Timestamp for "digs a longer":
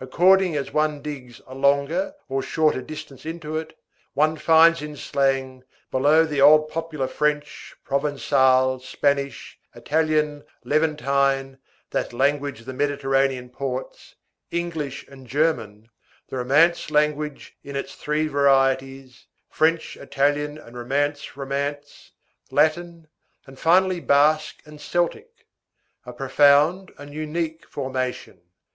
1.02-2.14